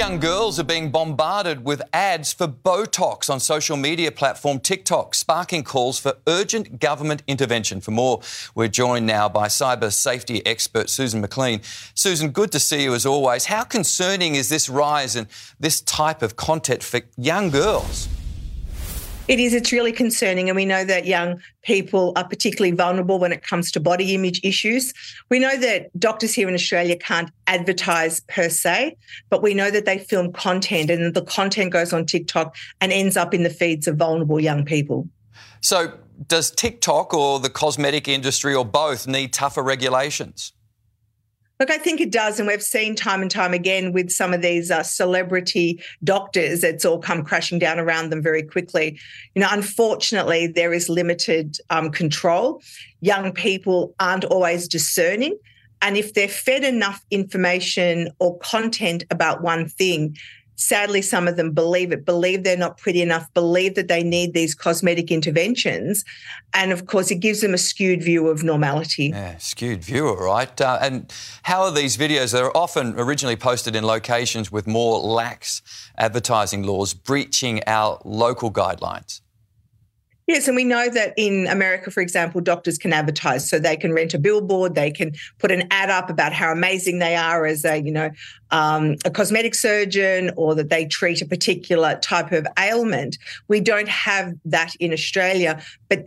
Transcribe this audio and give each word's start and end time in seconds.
Young 0.00 0.18
girls 0.18 0.58
are 0.58 0.64
being 0.64 0.90
bombarded 0.90 1.62
with 1.62 1.82
ads 1.92 2.32
for 2.32 2.48
Botox 2.48 3.28
on 3.28 3.38
social 3.38 3.76
media 3.76 4.10
platform 4.10 4.58
TikTok, 4.58 5.14
sparking 5.14 5.62
calls 5.62 5.98
for 5.98 6.16
urgent 6.26 6.80
government 6.80 7.22
intervention. 7.26 7.82
For 7.82 7.90
more, 7.90 8.22
we're 8.54 8.68
joined 8.68 9.04
now 9.04 9.28
by 9.28 9.48
cyber 9.48 9.92
safety 9.92 10.40
expert 10.46 10.88
Susan 10.88 11.20
McLean. 11.20 11.60
Susan, 11.92 12.30
good 12.30 12.50
to 12.52 12.58
see 12.58 12.82
you 12.82 12.94
as 12.94 13.04
always. 13.04 13.44
How 13.44 13.62
concerning 13.62 14.36
is 14.36 14.48
this 14.48 14.70
rise 14.70 15.16
in 15.16 15.28
this 15.58 15.82
type 15.82 16.22
of 16.22 16.34
content 16.34 16.82
for 16.82 17.02
young 17.18 17.50
girls? 17.50 18.08
It 19.28 19.38
is. 19.38 19.54
It's 19.54 19.70
really 19.70 19.92
concerning. 19.92 20.48
And 20.48 20.56
we 20.56 20.64
know 20.64 20.84
that 20.84 21.06
young 21.06 21.40
people 21.62 22.12
are 22.16 22.26
particularly 22.26 22.74
vulnerable 22.74 23.18
when 23.18 23.32
it 23.32 23.42
comes 23.42 23.70
to 23.72 23.80
body 23.80 24.14
image 24.14 24.40
issues. 24.42 24.92
We 25.28 25.38
know 25.38 25.56
that 25.56 25.96
doctors 25.98 26.34
here 26.34 26.48
in 26.48 26.54
Australia 26.54 26.96
can't 26.96 27.30
advertise 27.46 28.20
per 28.20 28.48
se, 28.48 28.96
but 29.28 29.42
we 29.42 29.54
know 29.54 29.70
that 29.70 29.84
they 29.84 29.98
film 29.98 30.32
content 30.32 30.90
and 30.90 31.14
the 31.14 31.22
content 31.22 31.72
goes 31.72 31.92
on 31.92 32.06
TikTok 32.06 32.56
and 32.80 32.92
ends 32.92 33.16
up 33.16 33.32
in 33.32 33.44
the 33.44 33.50
feeds 33.50 33.86
of 33.86 33.96
vulnerable 33.96 34.40
young 34.40 34.64
people. 34.64 35.08
So, 35.60 35.92
does 36.26 36.50
TikTok 36.50 37.14
or 37.14 37.38
the 37.40 37.50
cosmetic 37.50 38.08
industry 38.08 38.54
or 38.54 38.64
both 38.64 39.06
need 39.06 39.32
tougher 39.32 39.62
regulations? 39.62 40.52
Look, 41.60 41.70
I 41.70 41.76
think 41.76 42.00
it 42.00 42.10
does. 42.10 42.40
And 42.40 42.48
we've 42.48 42.62
seen 42.62 42.96
time 42.96 43.20
and 43.20 43.30
time 43.30 43.52
again 43.52 43.92
with 43.92 44.10
some 44.10 44.32
of 44.32 44.40
these 44.40 44.70
uh, 44.70 44.82
celebrity 44.82 45.82
doctors, 46.02 46.64
it's 46.64 46.86
all 46.86 46.98
come 46.98 47.22
crashing 47.22 47.58
down 47.58 47.78
around 47.78 48.08
them 48.08 48.22
very 48.22 48.42
quickly. 48.42 48.98
You 49.34 49.42
know, 49.42 49.48
unfortunately, 49.50 50.46
there 50.46 50.72
is 50.72 50.88
limited 50.88 51.58
um, 51.68 51.90
control. 51.90 52.62
Young 53.02 53.32
people 53.32 53.94
aren't 54.00 54.24
always 54.24 54.66
discerning. 54.66 55.38
And 55.82 55.98
if 55.98 56.14
they're 56.14 56.28
fed 56.28 56.64
enough 56.64 57.04
information 57.10 58.08
or 58.18 58.38
content 58.38 59.04
about 59.10 59.42
one 59.42 59.68
thing, 59.68 60.16
sadly, 60.60 61.02
some 61.02 61.26
of 61.26 61.36
them 61.36 61.52
believe 61.52 61.90
it, 61.92 62.04
believe 62.04 62.44
they're 62.44 62.56
not 62.56 62.78
pretty 62.78 63.02
enough, 63.02 63.32
believe 63.34 63.74
that 63.74 63.88
they 63.88 64.02
need 64.02 64.34
these 64.34 64.54
cosmetic 64.54 65.10
interventions. 65.10 66.04
And 66.54 66.72
of 66.72 66.86
course, 66.86 67.10
it 67.10 67.16
gives 67.16 67.40
them 67.40 67.54
a 67.54 67.58
skewed 67.58 68.02
view 68.02 68.28
of 68.28 68.42
normality. 68.42 69.06
Yeah, 69.06 69.38
skewed 69.38 69.82
view, 69.82 70.08
all 70.08 70.22
right. 70.22 70.60
Uh, 70.60 70.78
and 70.80 71.12
how 71.42 71.62
are 71.62 71.72
these 71.72 71.96
videos? 71.96 72.32
They're 72.32 72.56
often 72.56 72.94
originally 72.98 73.36
posted 73.36 73.74
in 73.74 73.84
locations 73.84 74.52
with 74.52 74.66
more 74.66 74.98
lax 74.98 75.62
advertising 75.96 76.62
laws, 76.62 76.94
breaching 76.94 77.62
our 77.66 78.00
local 78.04 78.52
guidelines. 78.52 79.20
Yes, 80.30 80.46
and 80.46 80.54
we 80.54 80.62
know 80.62 80.88
that 80.88 81.12
in 81.16 81.48
America, 81.48 81.90
for 81.90 82.00
example, 82.00 82.40
doctors 82.40 82.78
can 82.78 82.92
advertise, 82.92 83.50
so 83.50 83.58
they 83.58 83.76
can 83.76 83.92
rent 83.92 84.14
a 84.14 84.18
billboard, 84.18 84.76
they 84.76 84.92
can 84.92 85.10
put 85.40 85.50
an 85.50 85.64
ad 85.72 85.90
up 85.90 86.08
about 86.08 86.32
how 86.32 86.52
amazing 86.52 87.00
they 87.00 87.16
are 87.16 87.46
as 87.46 87.64
a, 87.64 87.78
you 87.78 87.90
know, 87.90 88.10
um, 88.52 88.94
a 89.04 89.10
cosmetic 89.10 89.56
surgeon, 89.56 90.30
or 90.36 90.54
that 90.54 90.68
they 90.68 90.86
treat 90.86 91.20
a 91.20 91.26
particular 91.26 91.96
type 91.96 92.30
of 92.30 92.46
ailment. 92.60 93.18
We 93.48 93.58
don't 93.58 93.88
have 93.88 94.32
that 94.44 94.76
in 94.76 94.92
Australia, 94.92 95.60
but 95.88 96.06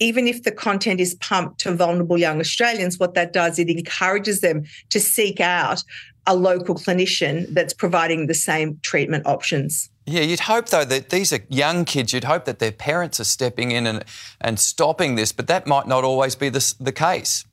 even 0.00 0.28
if 0.28 0.42
the 0.42 0.52
content 0.52 1.00
is 1.00 1.14
pumped 1.14 1.60
to 1.60 1.74
vulnerable 1.74 2.18
young 2.18 2.40
Australians, 2.40 2.98
what 2.98 3.14
that 3.14 3.32
does, 3.32 3.58
it 3.58 3.70
encourages 3.70 4.40
them 4.40 4.64
to 4.90 5.00
seek 5.00 5.40
out 5.40 5.82
a 6.26 6.36
local 6.36 6.74
clinician 6.74 7.46
that's 7.54 7.72
providing 7.72 8.26
the 8.26 8.34
same 8.34 8.78
treatment 8.82 9.26
options. 9.26 9.88
Yeah, 10.04 10.22
you'd 10.22 10.40
hope 10.40 10.68
though 10.68 10.84
that 10.84 11.10
these 11.10 11.32
are 11.32 11.40
young 11.48 11.84
kids. 11.84 12.12
You'd 12.12 12.24
hope 12.24 12.44
that 12.46 12.58
their 12.58 12.72
parents 12.72 13.20
are 13.20 13.24
stepping 13.24 13.70
in 13.70 13.86
and, 13.86 14.04
and 14.40 14.58
stopping 14.58 15.14
this, 15.14 15.32
but 15.32 15.46
that 15.46 15.66
might 15.66 15.86
not 15.86 16.04
always 16.04 16.34
be 16.34 16.48
the, 16.48 16.74
the 16.80 16.92
case. 16.92 17.44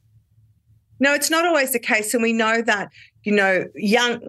No, 0.99 1.13
it's 1.13 1.29
not 1.29 1.45
always 1.45 1.71
the 1.71 1.79
case. 1.79 2.13
And 2.13 2.23
we 2.23 2.33
know 2.33 2.61
that 2.61 2.91
you 3.23 3.33
know, 3.33 3.65
young, 3.75 4.21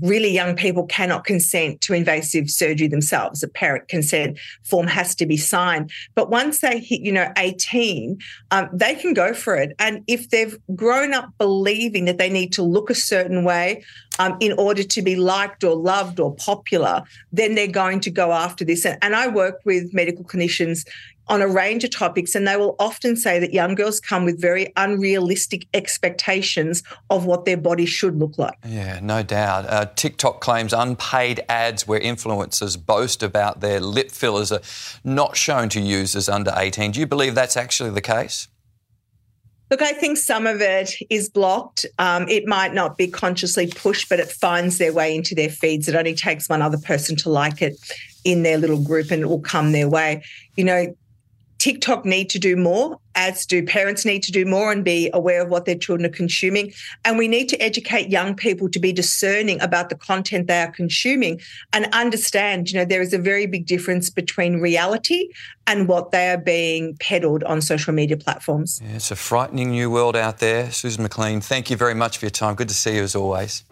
really 0.00 0.30
young 0.30 0.56
people 0.56 0.86
cannot 0.86 1.24
consent 1.24 1.80
to 1.82 1.94
invasive 1.94 2.50
surgery 2.50 2.88
themselves. 2.88 3.42
A 3.42 3.48
parent 3.48 3.88
consent 3.88 4.38
form 4.62 4.86
has 4.86 5.14
to 5.16 5.26
be 5.26 5.36
signed. 5.36 5.90
But 6.14 6.30
once 6.30 6.60
they 6.60 6.78
hit, 6.78 7.00
you 7.02 7.12
know, 7.12 7.30
18, 7.36 8.18
um, 8.50 8.68
they 8.72 8.94
can 8.94 9.12
go 9.14 9.34
for 9.34 9.56
it. 9.56 9.74
And 9.78 10.02
if 10.06 10.30
they've 10.30 10.58
grown 10.74 11.12
up 11.12 11.30
believing 11.38 12.06
that 12.06 12.18
they 12.18 12.30
need 12.30 12.52
to 12.54 12.62
look 12.62 12.88
a 12.90 12.94
certain 12.94 13.44
way 13.44 13.84
um, 14.18 14.36
in 14.40 14.52
order 14.58 14.82
to 14.82 15.02
be 15.02 15.16
liked 15.16 15.64
or 15.64 15.76
loved 15.76 16.18
or 16.18 16.34
popular, 16.36 17.02
then 17.32 17.54
they're 17.54 17.66
going 17.66 18.00
to 18.00 18.10
go 18.10 18.32
after 18.32 18.64
this. 18.64 18.86
And 18.86 19.14
I 19.14 19.28
work 19.28 19.60
with 19.64 19.92
medical 19.92 20.24
clinicians, 20.24 20.84
on 21.28 21.40
a 21.40 21.48
range 21.48 21.84
of 21.84 21.90
topics, 21.90 22.34
and 22.34 22.46
they 22.46 22.56
will 22.56 22.76
often 22.78 23.16
say 23.16 23.38
that 23.38 23.52
young 23.52 23.74
girls 23.74 24.00
come 24.00 24.24
with 24.24 24.40
very 24.40 24.72
unrealistic 24.76 25.66
expectations 25.72 26.82
of 27.10 27.24
what 27.24 27.44
their 27.44 27.56
body 27.56 27.86
should 27.86 28.13
look 28.14 28.38
like. 28.38 28.56
Yeah, 28.66 29.00
no 29.02 29.22
doubt. 29.22 29.66
Uh, 29.68 29.86
TikTok 29.94 30.40
claims 30.40 30.72
unpaid 30.72 31.44
ads 31.48 31.86
where 31.86 32.00
influencers 32.00 32.76
boast 32.84 33.22
about 33.22 33.60
their 33.60 33.80
lip 33.80 34.10
fillers 34.10 34.52
are 34.52 34.60
not 35.02 35.36
shown 35.36 35.68
to 35.70 35.80
users 35.80 36.28
under 36.28 36.52
18. 36.56 36.92
Do 36.92 37.00
you 37.00 37.06
believe 37.06 37.34
that's 37.34 37.56
actually 37.56 37.90
the 37.90 38.00
case? 38.00 38.48
Look, 39.70 39.80
I 39.80 39.92
think 39.92 40.18
some 40.18 40.46
of 40.46 40.60
it 40.60 40.94
is 41.10 41.28
blocked. 41.28 41.86
Um, 41.98 42.28
it 42.28 42.46
might 42.46 42.74
not 42.74 42.96
be 42.96 43.08
consciously 43.08 43.66
pushed, 43.66 44.08
but 44.08 44.20
it 44.20 44.30
finds 44.30 44.78
their 44.78 44.92
way 44.92 45.14
into 45.14 45.34
their 45.34 45.48
feeds. 45.48 45.88
It 45.88 45.94
only 45.94 46.14
takes 46.14 46.48
one 46.48 46.62
other 46.62 46.78
person 46.78 47.16
to 47.16 47.30
like 47.30 47.62
it 47.62 47.74
in 48.24 48.42
their 48.42 48.58
little 48.58 48.82
group 48.82 49.10
and 49.10 49.22
it 49.22 49.26
will 49.26 49.40
come 49.40 49.72
their 49.72 49.88
way. 49.88 50.22
You 50.56 50.64
know, 50.64 50.96
TikTok 51.58 52.04
need 52.04 52.28
to 52.30 52.38
do 52.38 52.56
more, 52.56 52.98
as 53.14 53.46
do 53.46 53.64
parents 53.64 54.04
need 54.04 54.22
to 54.24 54.32
do 54.32 54.44
more 54.44 54.72
and 54.72 54.84
be 54.84 55.10
aware 55.14 55.42
of 55.42 55.48
what 55.48 55.64
their 55.64 55.76
children 55.76 56.04
are 56.06 56.14
consuming. 56.14 56.72
And 57.04 57.16
we 57.16 57.28
need 57.28 57.48
to 57.50 57.56
educate 57.62 58.10
young 58.10 58.34
people 58.34 58.68
to 58.70 58.78
be 58.78 58.92
discerning 58.92 59.60
about 59.60 59.88
the 59.88 59.94
content 59.94 60.46
they 60.46 60.60
are 60.60 60.70
consuming 60.70 61.40
and 61.72 61.86
understand, 61.94 62.70
you 62.70 62.78
know, 62.78 62.84
there 62.84 63.00
is 63.00 63.12
a 63.12 63.18
very 63.18 63.46
big 63.46 63.66
difference 63.66 64.10
between 64.10 64.60
reality 64.60 65.28
and 65.66 65.88
what 65.88 66.10
they 66.10 66.30
are 66.30 66.38
being 66.38 66.96
peddled 66.98 67.44
on 67.44 67.60
social 67.60 67.94
media 67.94 68.16
platforms. 68.16 68.80
Yeah, 68.84 68.96
it's 68.96 69.10
a 69.10 69.16
frightening 69.16 69.70
new 69.70 69.90
world 69.90 70.16
out 70.16 70.38
there. 70.38 70.70
Susan 70.70 71.02
McLean, 71.02 71.40
thank 71.40 71.70
you 71.70 71.76
very 71.76 71.94
much 71.94 72.18
for 72.18 72.26
your 72.26 72.30
time. 72.30 72.54
Good 72.54 72.68
to 72.68 72.74
see 72.74 72.96
you 72.96 73.02
as 73.02 73.14
always. 73.14 73.64